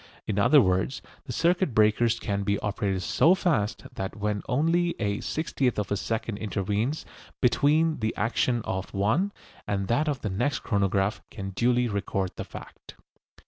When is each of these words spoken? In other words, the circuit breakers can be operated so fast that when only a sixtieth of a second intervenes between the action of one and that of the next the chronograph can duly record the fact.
In 0.25 0.39
other 0.39 0.61
words, 0.63 1.03
the 1.25 1.31
circuit 1.31 1.75
breakers 1.75 2.19
can 2.19 2.41
be 2.41 2.57
operated 2.61 3.03
so 3.03 3.35
fast 3.35 3.83
that 3.93 4.15
when 4.15 4.41
only 4.49 4.95
a 4.99 5.19
sixtieth 5.19 5.77
of 5.77 5.91
a 5.91 5.95
second 5.95 6.37
intervenes 6.39 7.05
between 7.39 7.99
the 7.99 8.15
action 8.17 8.63
of 8.63 8.95
one 8.95 9.31
and 9.67 9.87
that 9.89 10.07
of 10.09 10.21
the 10.21 10.29
next 10.31 10.63
the 10.63 10.69
chronograph 10.69 11.21
can 11.29 11.51
duly 11.51 11.87
record 11.87 12.31
the 12.35 12.43
fact. 12.43 12.95